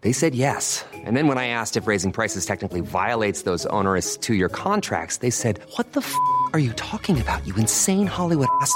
[0.00, 0.84] They said yes.
[0.92, 5.18] And then when I asked if raising prices technically violates those onerous two year contracts,
[5.18, 6.14] they said, What the f
[6.52, 8.74] are you talking about, you insane Hollywood ass?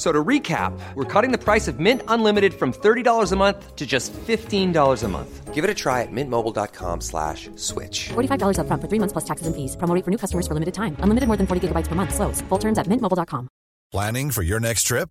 [0.00, 3.86] So to recap, we're cutting the price of Mint Unlimited from $30 a month to
[3.86, 5.54] just $15 a month.
[5.54, 8.08] Give it a try at mintmobile.com slash switch.
[8.08, 9.76] $45 upfront for three months plus taxes and fees.
[9.76, 10.96] Promo rate for new customers for limited time.
[11.00, 12.14] Unlimited more than 40 gigabytes per month.
[12.14, 12.40] Slows.
[12.48, 13.48] Full terms at mintmobile.com.
[13.92, 15.10] Planning for your next trip?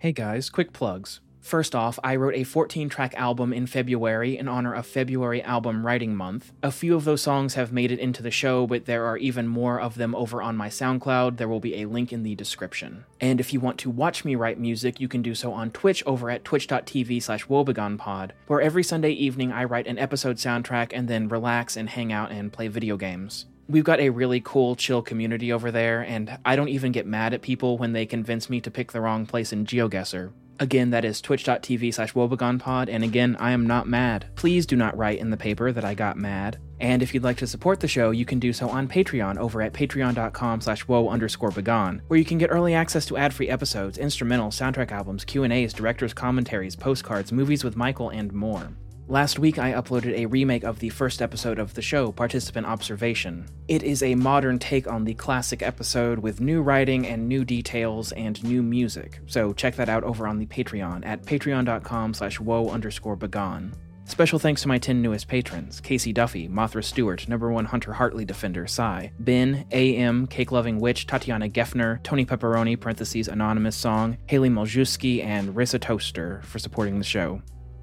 [0.00, 1.18] Hey guys, quick plugs.
[1.40, 5.84] First off, I wrote a 14 track album in February in honor of February Album
[5.84, 6.52] Writing Month.
[6.62, 9.48] A few of those songs have made it into the show, but there are even
[9.48, 11.36] more of them over on my SoundCloud.
[11.36, 13.06] There will be a link in the description.
[13.20, 16.04] And if you want to watch me write music, you can do so on Twitch
[16.06, 21.08] over at twitch.tv slash woebegonepod, where every Sunday evening I write an episode soundtrack and
[21.08, 23.46] then relax and hang out and play video games.
[23.70, 27.34] We've got a really cool, chill community over there, and I don't even get mad
[27.34, 30.32] at people when they convince me to pick the wrong place in GeoGuessr.
[30.58, 34.24] Again, that is twitch.tv slash woebegonepod, and again, I am not mad.
[34.36, 36.58] Please do not write in the paper that I got mad.
[36.80, 39.60] And if you'd like to support the show, you can do so on Patreon over
[39.60, 43.98] at patreon.com slash woe underscore begone, where you can get early access to ad-free episodes,
[43.98, 48.70] instrumental soundtrack albums, Q&As, director's commentaries, postcards, movies with Michael, and more.
[49.10, 53.46] Last week, I uploaded a remake of the first episode of the show, Participant Observation.
[53.66, 58.12] It is a modern take on the classic episode with new writing and new details
[58.12, 62.68] and new music, so check that out over on the Patreon at patreon.com slash woe
[62.68, 63.72] underscore begone.
[64.04, 68.26] Special thanks to my 10 newest patrons Casey Duffy, Mothra Stewart, number one Hunter Hartley
[68.26, 74.50] defender, Psy, Ben, AM, Cake Loving Witch, Tatiana Geffner, Tony Pepperoni, parentheses, Anonymous Song, Haley
[74.50, 77.40] Moljuski, and Rissa Toaster for supporting the show.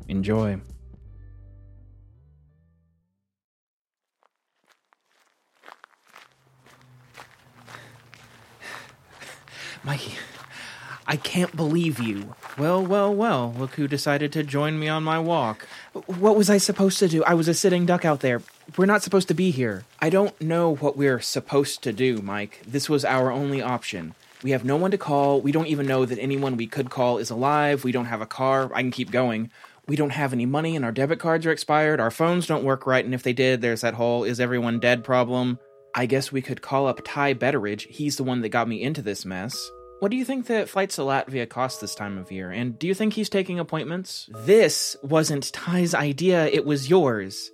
[0.08, 0.62] Enjoy.
[9.86, 10.16] Mikey,
[11.06, 12.34] I can't believe you.
[12.58, 15.68] Well, well, well, look who decided to join me on my walk.
[16.08, 17.24] What was I supposed to do?
[17.24, 18.42] I was a sitting duck out there.
[18.78, 19.86] We're not supposed to be here.
[20.00, 22.62] I don't know what we're supposed to do, Mike.
[22.66, 24.16] This was our only option.
[24.42, 25.40] We have no one to call.
[25.40, 27.84] We don't even know that anyone we could call is alive.
[27.84, 28.72] We don't have a car.
[28.74, 29.52] I can keep going.
[29.88, 32.00] We don't have any money and our debit cards are expired.
[32.00, 35.04] Our phones don't work right, and if they did, there's that whole is everyone dead
[35.04, 35.60] problem.
[35.98, 37.88] I guess we could call up Ty Betteridge.
[37.88, 39.72] He's the one that got me into this mess.
[40.06, 42.52] What do you think that flights to Latvia cost this time of year?
[42.52, 44.30] And do you think he's taking appointments?
[44.32, 47.50] This wasn't Ty's idea, it was yours.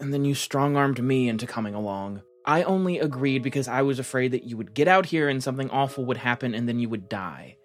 [0.00, 2.22] And then you strong armed me into coming along.
[2.46, 5.68] I only agreed because I was afraid that you would get out here and something
[5.68, 7.58] awful would happen and then you would die.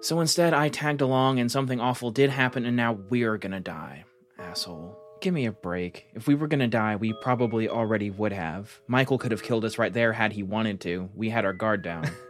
[0.00, 4.04] So instead, I tagged along and something awful did happen and now we're gonna die.
[4.38, 4.96] Asshole.
[5.20, 6.06] Give me a break.
[6.14, 8.80] If we were gonna die, we probably already would have.
[8.86, 11.10] Michael could have killed us right there had he wanted to.
[11.14, 12.10] We had our guard down.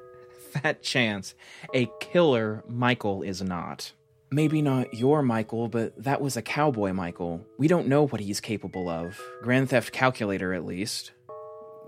[0.51, 1.35] Fat chance.
[1.75, 3.93] A killer Michael is not.
[4.33, 7.45] Maybe not your Michael, but that was a cowboy Michael.
[7.59, 9.21] We don't know what he's capable of.
[9.43, 11.13] Grand Theft Calculator, at least.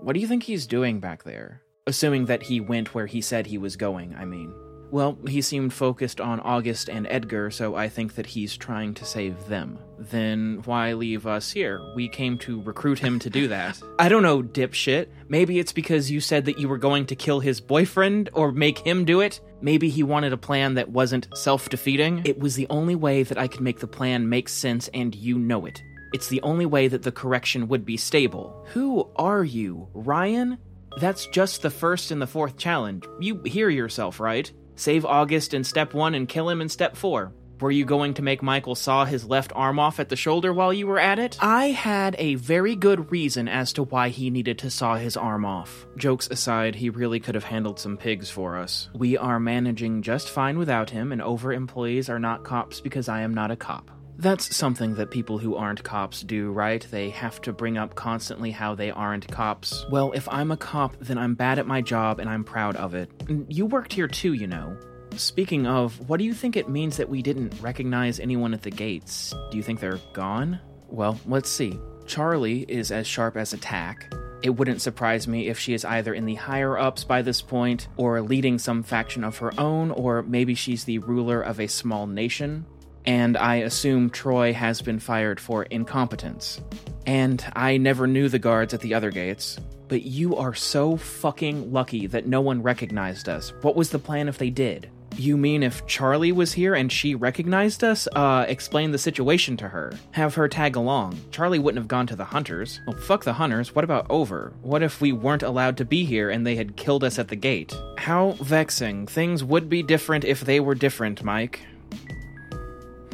[0.01, 1.61] What do you think he's doing back there?
[1.87, 4.53] Assuming that he went where he said he was going, I mean.
[4.93, 9.05] Well, he seemed focused on August and Edgar, so I think that he's trying to
[9.05, 9.79] save them.
[9.97, 11.81] Then why leave us here?
[11.95, 13.81] We came to recruit him to do that.
[13.97, 15.07] I don't know, dipshit.
[15.27, 18.77] Maybe it's because you said that you were going to kill his boyfriend or make
[18.77, 19.41] him do it.
[19.61, 22.21] Maybe he wanted a plan that wasn't self defeating.
[22.23, 25.39] It was the only way that I could make the plan make sense, and you
[25.39, 25.81] know it.
[26.13, 28.63] It's the only way that the correction would be stable.
[28.73, 30.59] Who are you, Ryan?
[30.97, 33.05] That's just the first and the fourth challenge.
[33.19, 34.51] You hear yourself, right?
[34.75, 37.33] Save August in step one and kill him in step four.
[37.59, 40.73] Were you going to make Michael saw his left arm off at the shoulder while
[40.73, 41.37] you were at it?
[41.39, 45.45] I had a very good reason as to why he needed to saw his arm
[45.45, 45.85] off.
[45.95, 48.89] Jokes aside, he really could have handled some pigs for us.
[48.93, 53.21] We are managing just fine without him, and over employees are not cops because I
[53.21, 53.89] am not a cop.
[54.17, 56.85] That's something that people who aren't cops do, right?
[56.91, 59.85] They have to bring up constantly how they aren't cops.
[59.89, 62.93] Well, if I'm a cop, then I'm bad at my job and I'm proud of
[62.93, 63.09] it.
[63.47, 64.77] You worked here too, you know.
[65.15, 68.71] Speaking of, what do you think it means that we didn't recognize anyone at the
[68.71, 69.33] gates?
[69.51, 70.59] Do you think they're gone?
[70.87, 71.79] Well, let's see.
[72.05, 74.13] Charlie is as sharp as a tack.
[74.41, 77.87] It wouldn't surprise me if she is either in the higher ups by this point,
[77.95, 82.07] or leading some faction of her own, or maybe she's the ruler of a small
[82.07, 82.65] nation
[83.05, 86.61] and I assume Troy has been fired for incompetence.
[87.05, 89.59] And I never knew the guards at the other gates.
[89.87, 93.53] But you are so fucking lucky that no one recognized us.
[93.61, 94.89] What was the plan if they did?
[95.17, 98.07] You mean if Charlie was here and she recognized us?
[98.15, 99.93] Uh, explain the situation to her.
[100.11, 101.19] Have her tag along.
[101.29, 102.79] Charlie wouldn't have gone to the hunters.
[102.87, 103.75] Well, fuck the hunters.
[103.75, 104.53] What about over?
[104.63, 107.35] What if we weren't allowed to be here and they had killed us at the
[107.35, 107.77] gate?
[107.99, 109.05] How vexing.
[109.05, 111.59] Things would be different if they were different, Mike.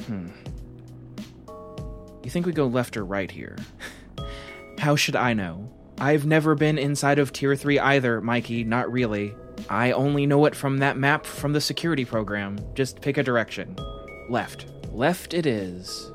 [0.10, 0.30] Hmm.
[2.24, 3.56] You think we go left or right here?
[4.80, 5.72] How should I know?
[6.00, 9.36] I've never been inside of Tier 3 either, Mikey, not really.
[9.70, 12.58] I only know it from that map from the security program.
[12.74, 13.76] Just pick a direction.
[14.30, 14.66] Left.
[14.92, 16.12] Left it is.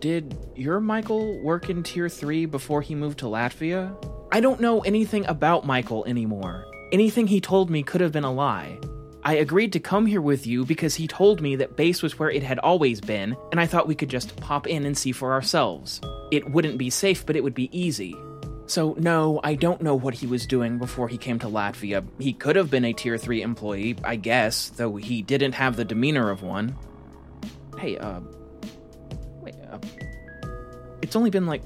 [0.00, 3.94] Did your Michael work in Tier 3 before he moved to Latvia?
[4.32, 6.66] I don't know anything about Michael anymore.
[6.90, 8.80] Anything he told me could have been a lie.
[9.26, 12.30] I agreed to come here with you because he told me that base was where
[12.30, 15.32] it had always been, and I thought we could just pop in and see for
[15.32, 16.02] ourselves.
[16.30, 18.14] It wouldn't be safe, but it would be easy.
[18.66, 22.04] So, no, I don't know what he was doing before he came to Latvia.
[22.18, 25.86] He could have been a Tier 3 employee, I guess, though he didn't have the
[25.86, 26.76] demeanor of one.
[27.78, 28.20] Hey, uh.
[29.40, 29.78] Wait, uh.
[31.00, 31.62] It's only been like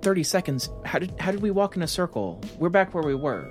[0.00, 0.70] 30 seconds.
[0.86, 2.40] How did, how did we walk in a circle?
[2.58, 3.50] We're back where we were.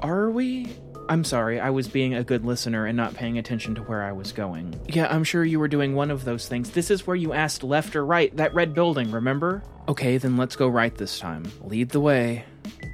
[0.00, 0.68] Are we?
[1.08, 4.12] I'm sorry, I was being a good listener and not paying attention to where I
[4.12, 4.78] was going.
[4.88, 6.70] Yeah, I'm sure you were doing one of those things.
[6.70, 9.62] This is where you asked left or right, that red building, remember?
[9.88, 11.50] Okay, then let's go right this time.
[11.62, 12.44] Lead the way.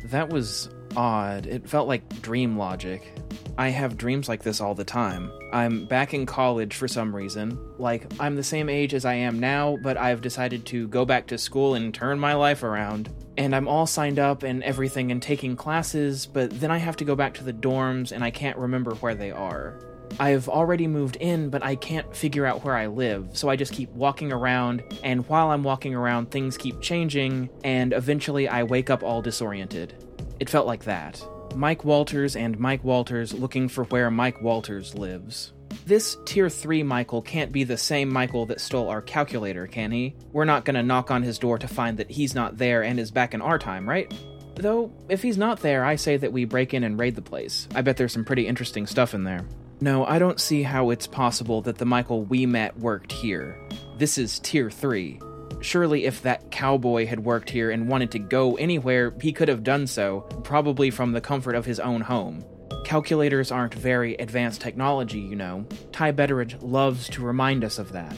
[0.07, 1.47] That was odd.
[1.47, 3.15] It felt like dream logic.
[3.57, 5.31] I have dreams like this all the time.
[5.53, 7.59] I'm back in college for some reason.
[7.79, 11.27] Like, I'm the same age as I am now, but I've decided to go back
[11.29, 13.11] to school and turn my life around.
[13.37, 17.05] And I'm all signed up and everything and taking classes, but then I have to
[17.05, 19.79] go back to the dorms and I can't remember where they are.
[20.21, 23.73] I've already moved in, but I can't figure out where I live, so I just
[23.73, 28.91] keep walking around, and while I'm walking around, things keep changing, and eventually I wake
[28.91, 29.95] up all disoriented.
[30.39, 31.25] It felt like that.
[31.55, 35.53] Mike Walters and Mike Walters looking for where Mike Walters lives.
[35.87, 40.15] This Tier 3 Michael can't be the same Michael that stole our calculator, can he?
[40.33, 43.11] We're not gonna knock on his door to find that he's not there and is
[43.11, 44.13] back in our time, right?
[44.55, 47.69] Though, if he's not there, I say that we break in and raid the place.
[47.75, 49.47] I bet there's some pretty interesting stuff in there.
[49.81, 53.59] No, I don't see how it's possible that the Michael we met worked here.
[53.99, 55.21] This is Tier 3.
[55.61, 59.65] Surely, if that cowboy had worked here and wanted to go anywhere, he could have
[59.65, 62.45] done so, probably from the comfort of his own home.
[62.85, 65.65] Calculators aren't very advanced technology, you know.
[65.93, 68.17] Ty Betteridge loves to remind us of that.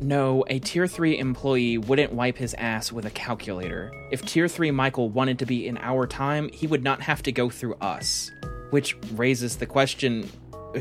[0.00, 3.92] No, a Tier 3 employee wouldn't wipe his ass with a calculator.
[4.10, 7.32] If Tier 3 Michael wanted to be in our time, he would not have to
[7.32, 8.30] go through us.
[8.70, 10.28] Which raises the question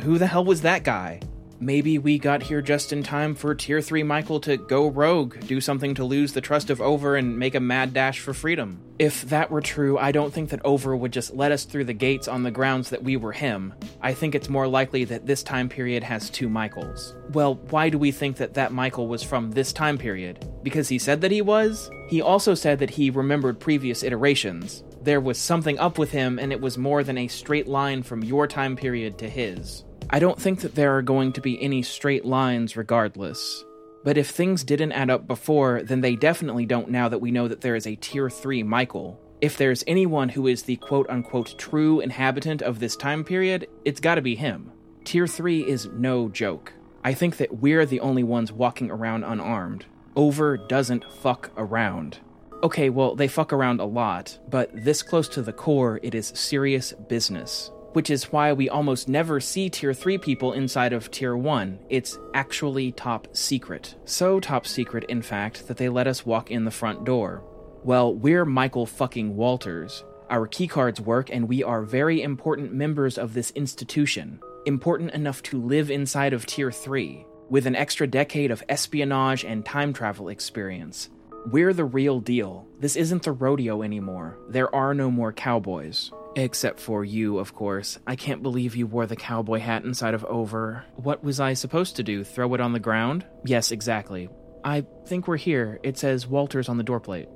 [0.01, 1.19] who the hell was that guy?
[1.63, 5.61] Maybe we got here just in time for Tier 3 Michael to go rogue, do
[5.61, 8.81] something to lose the trust of Over, and make a mad dash for freedom.
[8.99, 11.93] If that were true, I don't think that Over would just let us through the
[11.93, 13.73] gates on the grounds that we were him.
[14.01, 17.15] I think it's more likely that this time period has two Michaels.
[17.31, 20.47] Well, why do we think that that Michael was from this time period?
[20.61, 21.89] Because he said that he was?
[22.07, 24.83] He also said that he remembered previous iterations.
[25.01, 28.23] There was something up with him, and it was more than a straight line from
[28.23, 29.83] your time period to his.
[30.09, 33.63] I don't think that there are going to be any straight lines regardless.
[34.03, 37.47] But if things didn't add up before, then they definitely don't now that we know
[37.47, 39.19] that there is a Tier 3 Michael.
[39.41, 43.99] If there's anyone who is the quote unquote true inhabitant of this time period, it's
[43.99, 44.71] gotta be him.
[45.03, 46.73] Tier 3 is no joke.
[47.03, 49.85] I think that we're the only ones walking around unarmed.
[50.15, 52.19] Over doesn't fuck around.
[52.61, 56.27] Okay, well, they fuck around a lot, but this close to the core, it is
[56.27, 61.37] serious business which is why we almost never see Tier 3 people inside of Tier
[61.37, 61.79] 1.
[61.89, 63.95] It's actually top secret.
[64.05, 67.43] So top secret, in fact, that they let us walk in the front door.
[67.83, 70.03] Well, we're Michael fucking Walters.
[70.29, 74.39] Our keycards work, and we are very important members of this institution.
[74.65, 79.65] Important enough to live inside of Tier 3, with an extra decade of espionage and
[79.65, 81.09] time travel experience.
[81.45, 82.65] We're the real deal.
[82.79, 84.37] This isn't the rodeo anymore.
[84.47, 86.09] There are no more cowboys.
[86.35, 87.99] Except for you, of course.
[88.07, 90.83] I can't believe you wore the cowboy hat inside of Over.
[90.95, 92.23] What was I supposed to do?
[92.23, 93.25] Throw it on the ground?
[93.45, 94.29] Yes, exactly.
[94.63, 95.79] I think we're here.
[95.83, 97.27] It says Walters on the doorplate.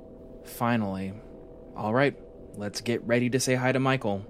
[0.44, 1.12] Finally.
[1.76, 2.18] All right,
[2.56, 4.26] let's get ready to say hi to Michael.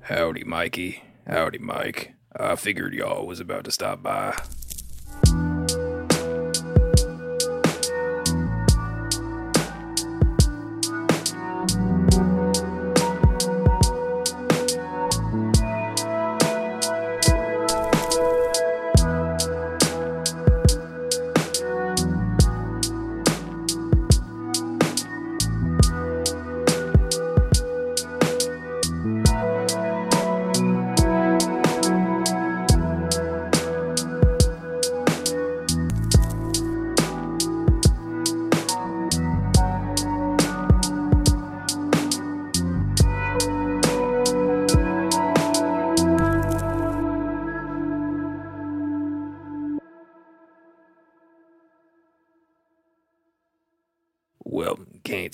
[0.00, 1.02] Howdy, Mikey.
[1.26, 2.14] Howdy, Mike.
[2.38, 4.36] I figured y'all was about to stop by.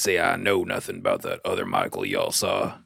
[0.01, 2.79] Can't say I know nothing about that other Michael y'all saw.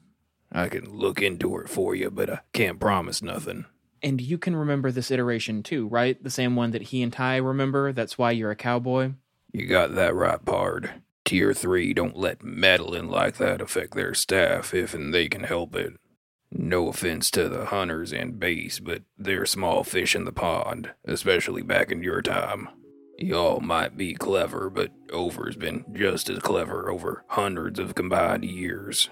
[0.51, 3.65] I can look into it for you, but I can't promise nothing.
[4.03, 6.21] And you can remember this iteration too, right?
[6.21, 7.93] The same one that he and Ty remember.
[7.93, 9.13] That's why you're a cowboy.
[9.53, 10.91] You got that right, Pard.
[11.23, 15.73] Tier 3 don't let meddling like that affect their staff if and they can help
[15.73, 15.93] it.
[16.51, 21.61] No offense to the hunters and base, but they're small fish in the pond, especially
[21.61, 22.67] back in your time.
[23.17, 29.09] Y'all might be clever, but Over's been just as clever over hundreds of combined years.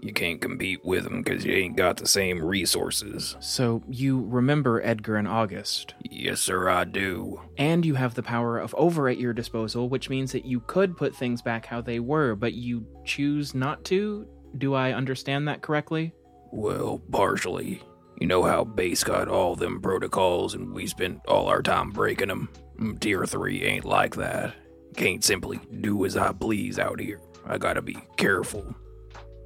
[0.00, 3.36] You can't compete with 'em 'cause you ain't got the same resources.
[3.40, 5.94] So you remember Edgar and August.
[6.10, 7.40] Yes, sir, I do.
[7.56, 10.96] And you have the power of over at your disposal, which means that you could
[10.96, 14.26] put things back how they were, but you choose not to?
[14.58, 16.12] Do I understand that correctly?
[16.52, 17.80] Well, partially.
[18.20, 22.30] You know how Base got all them protocols and we spent all our time breaking
[22.30, 22.48] 'em.
[22.78, 24.54] Mm, Tier 3 ain't like that.
[24.96, 27.20] Can't simply do as I please out here.
[27.44, 28.74] I gotta be careful.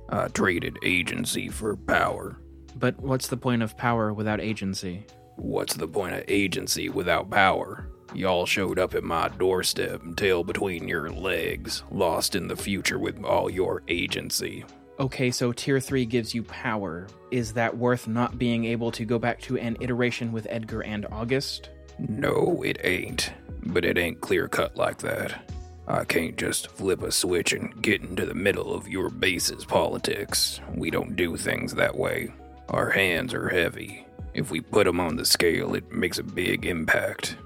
[0.09, 2.39] I traded agency for power.
[2.77, 5.07] But what's the point of power without agency?
[5.37, 7.89] What's the point of agency without power?
[8.15, 13.23] Y'all showed up at my doorstep, tail between your legs, lost in the future with
[13.25, 14.65] all your agency.
[14.99, 17.07] Okay, so tier 3 gives you power.
[17.31, 21.07] Is that worth not being able to go back to an iteration with Edgar and
[21.11, 21.71] August?
[22.09, 23.33] No, it ain't.
[23.63, 25.47] But it ain't clear cut like that.
[25.87, 30.61] I can't just flip a switch and get into the middle of your base's politics.
[30.75, 32.33] We don't do things that way.
[32.69, 34.07] Our hands are heavy.
[34.33, 37.37] If we put 'em on the scale, it makes a big impact.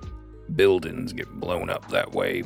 [0.55, 2.45] Buildings get blown up that way.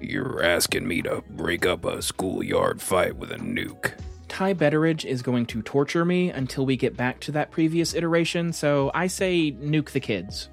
[0.00, 3.92] You're asking me to break up a schoolyard fight with a nuke.
[4.28, 8.54] Ty Betteridge is going to torture me until we get back to that previous iteration,
[8.54, 10.48] so I say nuke the kids.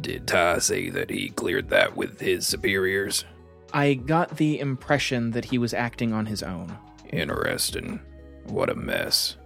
[0.00, 3.24] Did Ty say that he cleared that with his superiors?
[3.72, 6.76] I got the impression that he was acting on his own.
[7.10, 8.00] Interesting.
[8.44, 9.36] What a mess.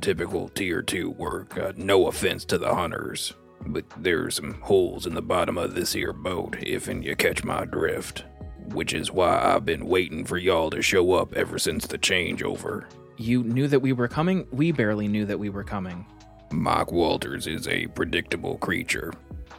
[0.00, 1.56] Typical Tier 2 work.
[1.58, 3.32] Uh, no offense to the hunters,
[3.66, 7.44] but there's some holes in the bottom of this here boat, if and you catch
[7.44, 8.24] my drift.
[8.72, 12.84] Which is why I've been waiting for y'all to show up ever since the changeover.
[13.16, 14.46] You knew that we were coming?
[14.52, 16.06] We barely knew that we were coming.
[16.50, 19.12] Mike Walters is a predictable creature.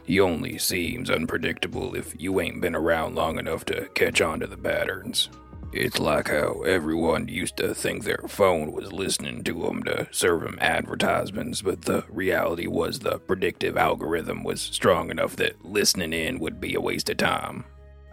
[0.04, 4.46] He only seems unpredictable if you ain't been around long enough to catch on to
[4.46, 5.30] the patterns.
[5.72, 10.44] It's like how everyone used to think their phone was listening to 'em to serve
[10.44, 16.38] 'em advertisements, but the reality was the predictive algorithm was strong enough that listening in
[16.38, 17.64] would be a waste of time.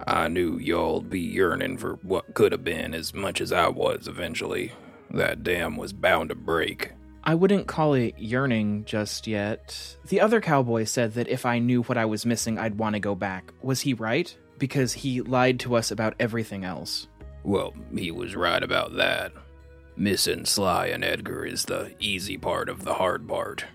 [0.08, 4.08] I knew y'all'd be yearning for what could have been as much as I was
[4.08, 4.72] eventually.
[5.12, 6.94] That dam was bound to break.
[7.24, 9.98] I wouldn't call it yearning just yet.
[10.08, 13.00] The other cowboy said that if I knew what I was missing, I'd want to
[13.00, 13.54] go back.
[13.62, 14.36] Was he right?
[14.58, 17.08] Because he lied to us about everything else.
[17.44, 19.34] Well, he was right about that.
[19.96, 23.66] Missing Sly and Edgar is the easy part of the hard part.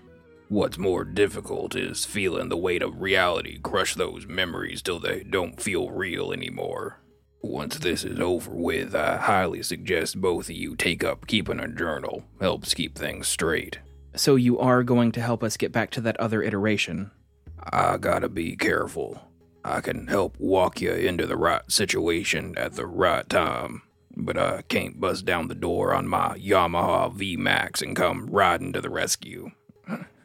[0.49, 5.61] What's more difficult is feeling the weight of reality crush those memories till they don't
[5.61, 6.99] feel real anymore.
[7.47, 11.67] Once this is over with, I highly suggest both of you take up keeping a
[11.69, 12.25] journal.
[12.41, 13.79] Helps keep things straight.
[14.15, 17.09] So you are going to help us get back to that other iteration.
[17.71, 19.21] I gotta be careful.
[19.63, 23.81] I can help walk you into the right situation at the right time,
[24.15, 28.81] but I can't bust down the door on my Yamaha VMAX and come riding to
[28.81, 29.51] the rescue.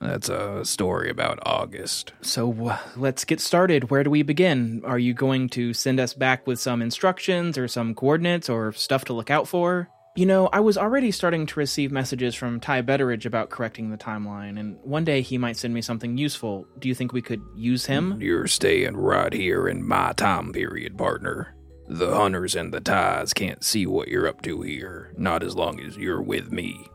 [0.00, 2.12] That's a story about August.
[2.20, 3.90] So uh, let's get started.
[3.90, 4.82] Where do we begin?
[4.84, 9.06] Are you going to send us back with some instructions or some coordinates or stuff
[9.06, 9.88] to look out for?
[10.14, 13.98] You know, I was already starting to receive messages from Ty Betteridge about correcting the
[13.98, 16.66] timeline, and one day he might send me something useful.
[16.78, 18.18] Do you think we could use him?
[18.18, 21.54] You're staying right here in my time period, partner.
[21.88, 25.80] The hunters and the ties can't see what you're up to here, not as long
[25.80, 26.88] as you're with me.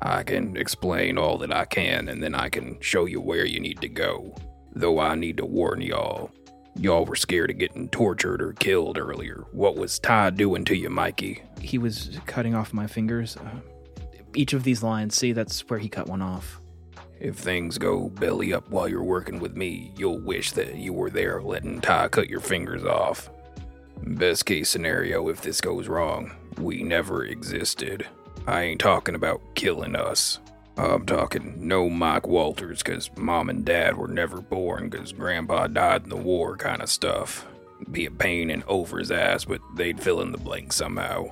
[0.00, 3.60] I can explain all that I can, and then I can show you where you
[3.60, 4.34] need to go.
[4.74, 6.30] Though I need to warn y'all.
[6.76, 9.44] Y'all were scared of getting tortured or killed earlier.
[9.50, 11.42] What was Ty doing to you, Mikey?
[11.60, 13.36] He was cutting off my fingers.
[13.36, 13.60] Uh,
[14.34, 16.60] each of these lines, see, that's where he cut one off.
[17.18, 21.10] If things go belly up while you're working with me, you'll wish that you were
[21.10, 23.28] there letting Ty cut your fingers off.
[24.04, 28.06] Best case scenario, if this goes wrong, we never existed.
[28.48, 30.38] I ain't talking about killing us.
[30.78, 36.04] I'm talking no Mike Walters, cause mom and dad were never born, cause grandpa died
[36.04, 37.46] in the war kind of stuff.
[37.90, 41.30] Be a pain in Over's ass, but they'd fill in the blank somehow.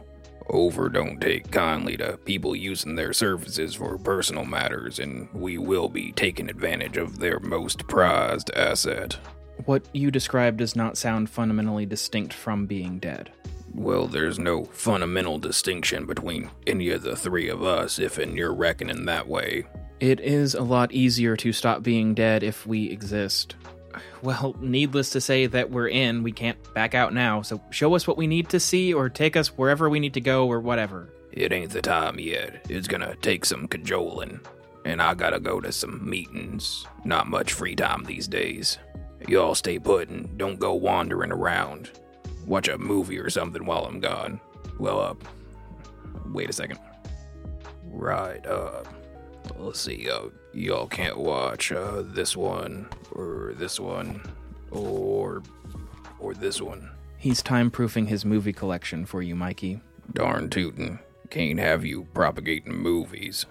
[0.50, 5.88] Over don't take kindly to people using their services for personal matters, and we will
[5.88, 9.16] be taking advantage of their most prized asset.
[9.64, 13.32] What you described does not sound fundamentally distinct from being dead.
[13.76, 18.54] Well, there's no fundamental distinction between any of the three of us, if and you're
[18.54, 19.66] reckoning that way.
[20.00, 23.54] It is a lot easier to stop being dead if we exist.
[24.22, 28.06] Well, needless to say that we're in, we can't back out now, so show us
[28.06, 31.12] what we need to see or take us wherever we need to go or whatever.
[31.32, 32.64] It ain't the time yet.
[32.70, 34.40] It's gonna take some cajoling.
[34.86, 36.86] And I gotta go to some meetings.
[37.04, 38.78] Not much free time these days.
[39.28, 41.90] Y'all stay put and don't go wandering around.
[42.46, 44.40] Watch a movie or something while I'm gone.
[44.78, 45.14] Well, uh,
[46.32, 46.78] wait a second.
[47.84, 48.84] Right, uh,
[49.58, 54.22] let's see, uh, y'all can't watch, uh, this one, or this one,
[54.70, 55.42] or,
[56.18, 56.90] or this one.
[57.16, 59.80] He's time proofing his movie collection for you, Mikey.
[60.12, 60.98] Darn tootin'.
[61.30, 63.46] Can't have you propagating movies.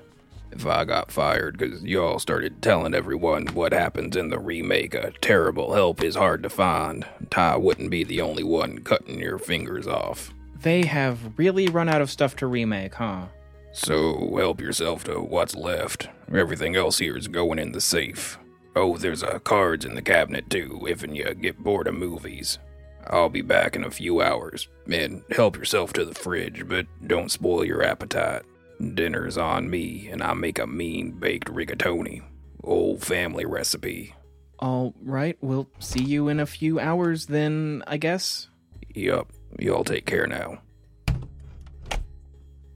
[0.55, 5.11] If I got fired because y'all started telling everyone what happens in the remake, a
[5.21, 7.05] terrible help is hard to find.
[7.29, 10.33] Ty wouldn't be the only one cutting your fingers off.
[10.61, 13.25] They have really run out of stuff to remake, huh?
[13.73, 16.07] So help yourself to what's left.
[16.33, 18.39] Everything else here is going in the safe.
[18.75, 22.59] Oh, there's a cards in the cabinet too, if and you get bored of movies.
[23.07, 27.31] I'll be back in a few hours, and help yourself to the fridge, but don't
[27.31, 28.43] spoil your appetite.
[28.93, 32.23] Dinner's on me, and I make a mean baked rigatoni.
[32.63, 34.13] Old family recipe.
[34.59, 38.49] All right, we'll see you in a few hours then, I guess.
[38.93, 40.59] Yup, y'all take care now.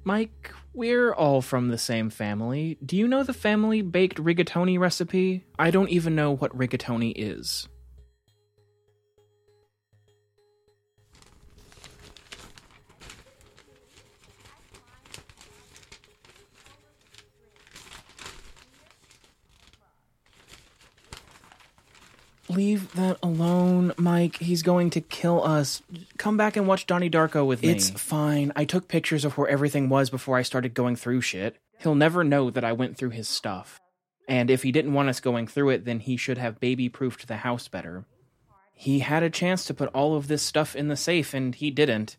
[0.03, 2.77] Mike, we're all from the same family.
[2.85, 5.45] Do you know the family baked rigatoni recipe?
[5.57, 7.67] I don't even know what rigatoni is.
[22.59, 24.35] Leave that alone, Mike.
[24.39, 25.81] He's going to kill us.
[26.17, 27.69] Come back and watch Donnie Darko with me.
[27.69, 28.51] It's fine.
[28.53, 31.55] I took pictures of where everything was before I started going through shit.
[31.77, 33.79] He'll never know that I went through his stuff.
[34.27, 37.29] And if he didn't want us going through it, then he should have baby proofed
[37.29, 38.03] the house better.
[38.73, 41.71] He had a chance to put all of this stuff in the safe, and he
[41.71, 42.17] didn't.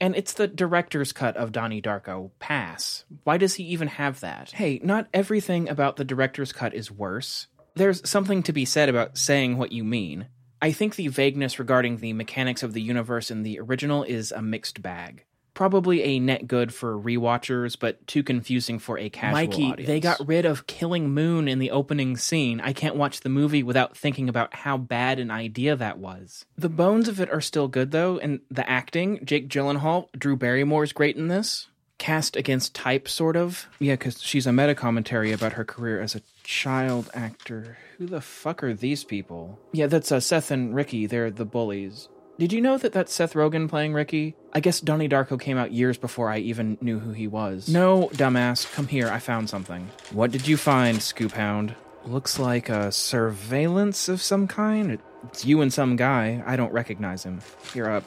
[0.00, 2.30] And it's the director's cut of Donnie Darko.
[2.38, 3.04] Pass.
[3.24, 4.52] Why does he even have that?
[4.52, 7.48] Hey, not everything about the director's cut is worse.
[7.74, 10.26] There's something to be said about saying what you mean.
[10.62, 14.42] I think the vagueness regarding the mechanics of the universe in the original is a
[14.42, 15.24] mixed bag.
[15.54, 19.86] Probably a net good for rewatchers, but too confusing for a casual Mikey, audience.
[19.88, 22.60] they got rid of killing Moon in the opening scene.
[22.60, 26.44] I can't watch the movie without thinking about how bad an idea that was.
[26.56, 30.84] The bones of it are still good though, and the acting, Jake Gyllenhaal, Drew Barrymore
[30.84, 31.68] is great in this.
[32.00, 33.68] Cast against type, sort of.
[33.78, 37.76] Yeah, because she's a meta commentary about her career as a child actor.
[37.98, 39.58] Who the fuck are these people?
[39.72, 41.04] Yeah, that's uh, Seth and Ricky.
[41.04, 42.08] They're the bullies.
[42.38, 44.34] Did you know that that's Seth Rogen playing Ricky?
[44.54, 47.68] I guess Donnie Darko came out years before I even knew who he was.
[47.68, 49.90] No, dumbass, come here, I found something.
[50.10, 51.74] What did you find, Scoop Hound?
[52.06, 54.98] Looks like a surveillance of some kind.
[55.24, 56.42] It's you and some guy.
[56.46, 57.42] I don't recognize him.
[57.74, 58.00] You're uh,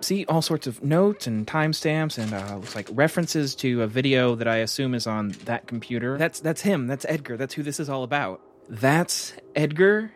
[0.00, 4.34] see all sorts of notes and timestamps and uh, looks like references to a video
[4.34, 6.18] that I assume is on that computer.
[6.18, 6.86] That's that's him.
[6.86, 7.36] That's Edgar.
[7.36, 8.40] That's who this is all about.
[8.68, 10.12] That's Edgar.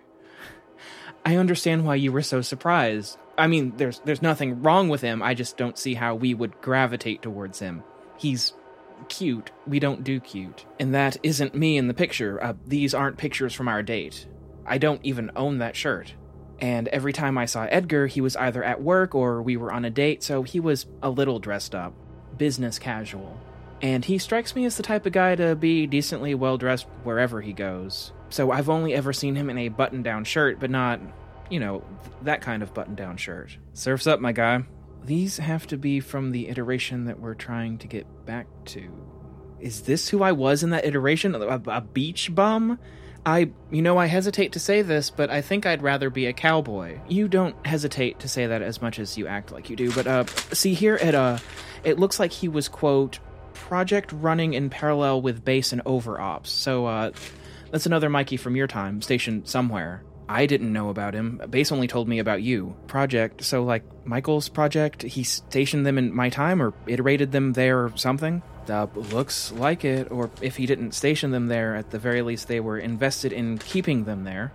[1.25, 3.19] I understand why you were so surprised.
[3.37, 5.23] I mean, there's there's nothing wrong with him.
[5.23, 7.83] I just don't see how we would gravitate towards him.
[8.17, 8.53] He's
[9.09, 9.51] cute.
[9.67, 10.65] We don't do cute.
[10.79, 12.43] And that isn't me in the picture.
[12.43, 14.27] Uh, these aren't pictures from our date.
[14.67, 16.15] I don't even own that shirt.
[16.65, 19.85] And every time I saw Edgar, he was either at work or we were on
[19.85, 21.93] a date, so he was a little dressed up,
[22.39, 23.39] business casual.
[23.83, 27.43] And he strikes me as the type of guy to be decently well dressed wherever
[27.43, 28.13] he goes.
[28.31, 31.01] So I've only ever seen him in a button down shirt, but not,
[31.51, 31.85] you know,
[32.23, 33.59] that kind of button down shirt.
[33.75, 34.65] Surf's up, my guy.
[35.05, 38.91] These have to be from the iteration that we're trying to get back to.
[39.61, 41.35] Is this who I was in that iteration?
[41.35, 42.79] A, a beach bum?
[43.27, 46.33] I, you know, I hesitate to say this, but I think I'd rather be a
[46.33, 46.99] cowboy.
[47.09, 50.07] You don't hesitate to say that as much as you act like you do, but,
[50.07, 51.39] uh, see here at, uh,
[51.85, 53.19] it looks like he was, quote,
[53.55, 56.51] project running in parallel with base and over ops.
[56.51, 57.13] So, uh,
[57.71, 60.05] that's another Mikey from your time, stationed somewhere.
[60.29, 61.41] I didn't know about him.
[61.51, 62.77] Base only told me about you.
[62.87, 67.85] Project, so like Michael's project, he stationed them in my time or iterated them there
[67.85, 68.43] or something?
[68.71, 72.49] Uh, looks like it, or if he didn't station them there, at the very least
[72.49, 74.53] they were invested in keeping them there.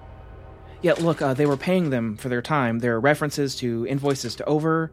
[0.82, 2.80] Yet, look, uh, they were paying them for their time.
[2.80, 4.92] There are references to invoices to over.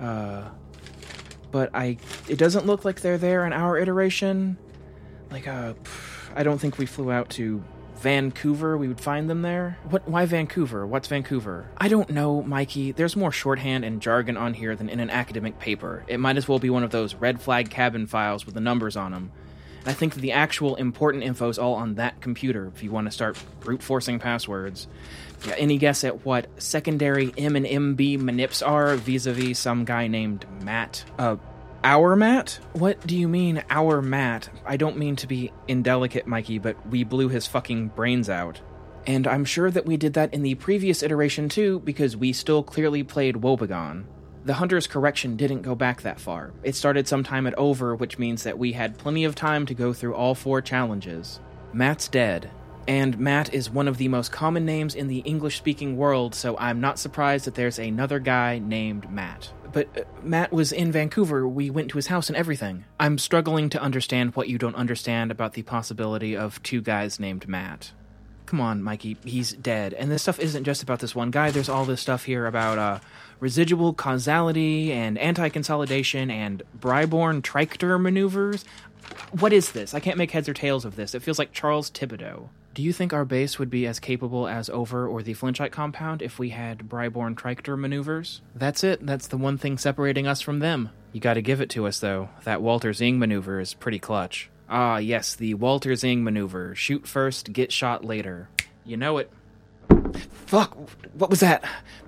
[0.00, 0.48] Uh,
[1.50, 4.56] but I, it doesn't look like they're there in our iteration.
[5.30, 5.74] Like, uh,
[6.34, 7.62] I don't think we flew out to
[8.02, 9.78] Vancouver, we would find them there.
[9.88, 10.08] What?
[10.08, 10.84] Why Vancouver?
[10.84, 11.68] What's Vancouver?
[11.78, 12.90] I don't know, Mikey.
[12.90, 16.04] There's more shorthand and jargon on here than in an academic paper.
[16.08, 18.96] It might as well be one of those red flag cabin files with the numbers
[18.96, 19.30] on them.
[19.82, 22.72] And I think the actual important info is all on that computer.
[22.74, 24.88] If you want to start brute forcing passwords.
[25.46, 30.44] Yeah, any guess at what secondary M and MB manips are vis-a-vis some guy named
[30.62, 31.04] Matt?
[31.18, 31.36] Uh,
[31.84, 32.60] our Matt?
[32.74, 34.48] What do you mean, our Matt?
[34.64, 38.60] I don't mean to be indelicate, Mikey, but we blew his fucking brains out.
[39.06, 42.62] And I'm sure that we did that in the previous iteration too, because we still
[42.62, 44.04] clearly played Woebegone.
[44.44, 46.52] The Hunter's correction didn't go back that far.
[46.62, 49.92] It started sometime at over, which means that we had plenty of time to go
[49.92, 51.40] through all four challenges.
[51.72, 52.50] Matt's dead.
[52.86, 56.56] And Matt is one of the most common names in the English speaking world, so
[56.58, 61.46] I'm not surprised that there's another guy named Matt but uh, Matt was in Vancouver.
[61.46, 62.84] We went to his house and everything.
[63.00, 67.48] I'm struggling to understand what you don't understand about the possibility of two guys named
[67.48, 67.92] Matt.
[68.46, 69.94] Come on, Mikey, he's dead.
[69.94, 71.50] And this stuff isn't just about this one guy.
[71.50, 72.98] There's all this stuff here about uh,
[73.40, 78.64] residual causality and anti consolidation and Bryborn Trichter maneuvers.
[79.38, 79.94] What is this?
[79.94, 81.14] I can't make heads or tails of this.
[81.14, 82.48] It feels like Charles Thibodeau.
[82.74, 86.22] Do you think our base would be as capable as Over or the Flinchite compound
[86.22, 88.40] if we had Bryborn Trichter maneuvers?
[88.54, 89.04] That's it.
[89.04, 90.88] That's the one thing separating us from them.
[91.12, 92.30] You gotta give it to us, though.
[92.44, 94.48] That Walter Zing maneuver is pretty clutch.
[94.70, 96.74] Ah, yes, the Walter Zing maneuver.
[96.74, 98.48] Shoot first, get shot later.
[98.86, 99.30] You know it.
[100.46, 100.74] Fuck,
[101.12, 101.62] what was that?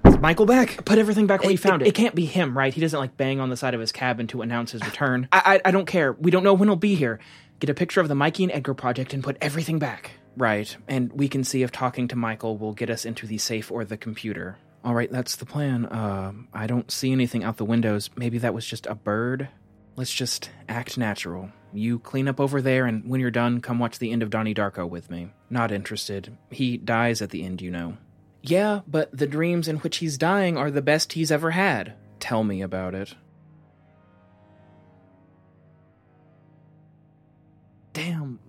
[0.07, 0.83] Is Michael back?
[0.87, 1.89] Put everything back where you found it, it.
[1.89, 2.73] It can't be him, right?
[2.73, 5.29] He doesn't like bang on the side of his cabin to announce his return.
[5.31, 6.15] I, I, I don't care.
[6.15, 7.21] We don't know when he'll be here.
[7.61, 10.13] Get a picture of the Mikey and Edgar project and put everything back.
[10.37, 13.71] Right, and we can see if talking to Michael will get us into the safe
[13.71, 14.59] or the computer.
[14.85, 15.87] All right, that's the plan.
[15.87, 18.11] Uh, I don't see anything out the windows.
[18.17, 19.49] Maybe that was just a bird.
[19.97, 21.51] Let's just act natural.
[21.73, 24.55] You clean up over there, and when you're done, come watch the end of Donnie
[24.55, 25.31] Darko with me.
[25.49, 26.37] Not interested.
[26.51, 27.97] He dies at the end, you know.
[28.43, 31.95] Yeah, but the dreams in which he's dying are the best he's ever had.
[32.21, 33.15] Tell me about it.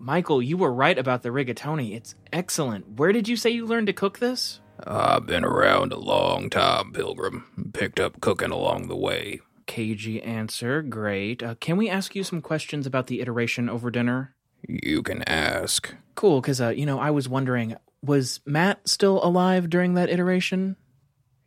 [0.05, 1.95] Michael, you were right about the rigatoni.
[1.95, 2.99] It's excellent.
[2.99, 4.61] Where did you say you learned to cook this?
[4.85, 7.71] I've been around a long time, Pilgrim.
[7.73, 9.41] Picked up cooking along the way.
[9.65, 10.83] cagey answer.
[10.83, 11.41] Great.
[11.41, 14.35] Uh, can we ask you some questions about the iteration over dinner?
[14.69, 15.95] You can ask.
[16.13, 20.75] Cool, because, uh, you know, I was wondering, was Matt still alive during that iteration?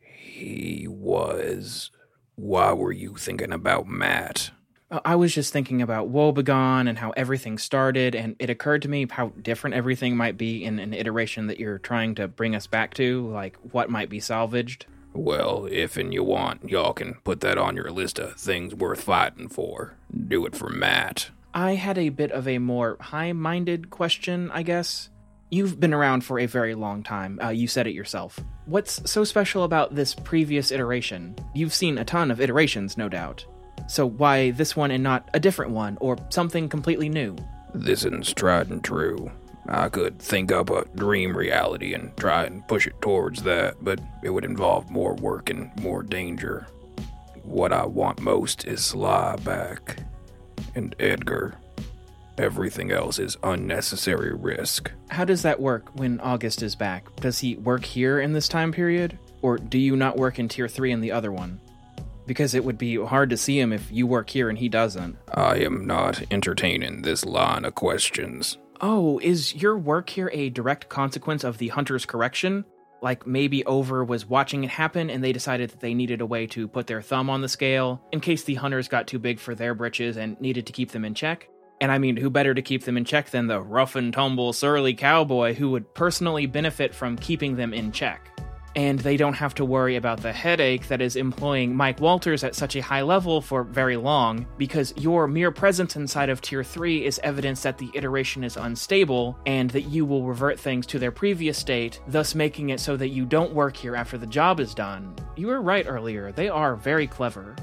[0.01, 1.91] He was.
[2.35, 4.51] Why were you thinking about Matt?
[4.91, 9.05] I was just thinking about Woebegone and how everything started, and it occurred to me
[9.09, 12.95] how different everything might be in an iteration that you're trying to bring us back
[12.95, 14.87] to, like what might be salvaged.
[15.13, 19.01] Well, if and you want, y'all can put that on your list of things worth
[19.01, 19.95] fighting for.
[20.27, 21.29] Do it for Matt.
[21.53, 25.09] I had a bit of a more high minded question, I guess.
[25.51, 27.39] You've been around for a very long time.
[27.41, 28.39] Uh, you said it yourself.
[28.65, 31.35] What's so special about this previous iteration?
[31.55, 33.45] You've seen a ton of iterations, no doubt.
[33.89, 37.35] So why this one and not a different one, or something completely new?
[37.73, 39.31] This one's tried and true.
[39.67, 43.99] I could think up a dream reality and try and push it towards that, but
[44.23, 46.67] it would involve more work and more danger.
[47.43, 49.97] What I want most is Sly back.
[50.75, 51.55] And Edgar.
[52.37, 54.91] Everything else is unnecessary risk.
[55.09, 57.13] How does that work when August is back?
[57.17, 59.17] Does he work here in this time period?
[59.41, 61.59] Or do you not work in Tier 3 in the other one?
[62.29, 65.17] Because it would be hard to see him if you work here and he doesn't.
[65.33, 68.59] I am not entertaining this line of questions.
[68.81, 72.65] Oh, is your work here a direct consequence of the Hunter's correction?
[73.01, 76.45] Like maybe Over was watching it happen and they decided that they needed a way
[76.45, 79.55] to put their thumb on the scale in case the Hunters got too big for
[79.55, 81.49] their britches and needed to keep them in check?
[81.81, 84.53] And I mean, who better to keep them in check than the rough and tumble,
[84.53, 88.39] surly cowboy who would personally benefit from keeping them in check?
[88.79, 92.55] And they don't have to worry about the headache that is employing Mike Walters at
[92.55, 97.05] such a high level for very long, because your mere presence inside of Tier 3
[97.05, 101.11] is evidence that the iteration is unstable, and that you will revert things to their
[101.11, 104.73] previous state, thus making it so that you don't work here after the job is
[104.73, 105.13] done.
[105.35, 107.57] You were right earlier, they are very clever.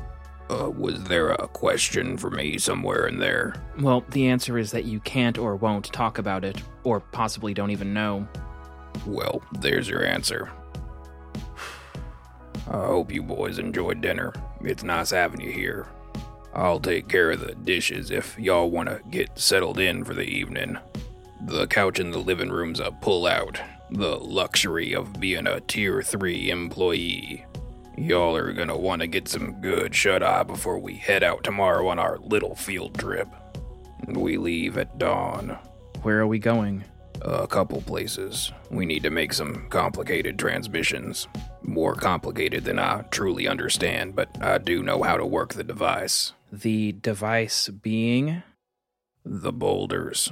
[0.50, 3.54] Uh, was there a question for me somewhere in there?
[3.80, 7.70] Well, the answer is that you can't or won't talk about it, or possibly don't
[7.70, 8.28] even know.
[9.06, 10.50] Well, there's your answer.
[12.68, 14.32] I hope you boys enjoyed dinner.
[14.60, 15.86] It's nice having you here.
[16.54, 20.24] I'll take care of the dishes if y'all want to get settled in for the
[20.24, 20.78] evening.
[21.42, 23.60] The couch in the living room's a pull out.
[23.90, 27.44] The luxury of being a Tier 3 employee.
[27.96, 31.88] Y'all are gonna want to get some good shut eye before we head out tomorrow
[31.88, 33.28] on our little field trip.
[34.08, 35.56] We leave at dawn.
[36.02, 36.84] Where are we going?
[37.22, 38.52] A couple places.
[38.70, 41.26] We need to make some complicated transmissions.
[41.62, 46.32] More complicated than I truly understand, but I do know how to work the device.
[46.52, 48.42] The device being?
[49.24, 50.30] The boulders.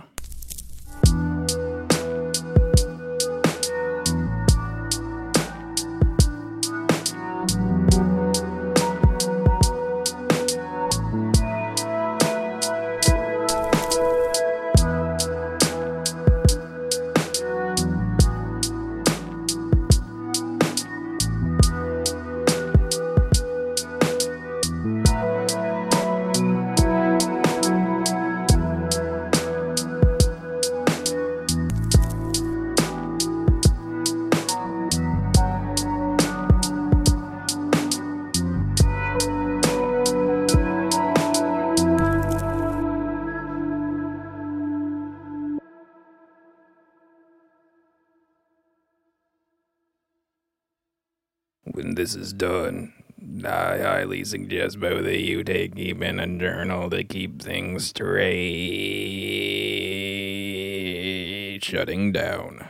[52.05, 52.93] This is done,
[53.47, 58.35] I highly suggest both of you take even a journal to keep things straight.
[61.65, 62.69] Shutting down.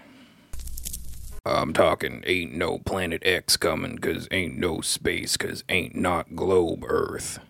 [1.45, 6.85] I'm talking ain't no planet X coming, cause ain't no space, cause ain't not globe
[6.87, 7.41] Earth.